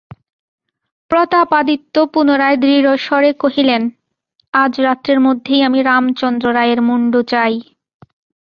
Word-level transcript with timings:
প্রতাপাদিত্য 1.11 1.95
পুনরায় 2.13 2.57
দৃঢ়স্বরে 2.57 3.31
কহিলেন, 3.33 3.81
আজ 4.53 4.73
রাত্রের 4.79 5.19
মধ্যেই 5.19 5.61
আমি 5.61 5.79
রামচন্দ্র 5.81 6.45
রায়ের 6.53 6.79
মুণ্ড 6.81 7.13
চাই। 7.23 7.55